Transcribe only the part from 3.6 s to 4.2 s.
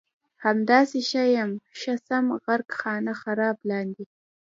لاندې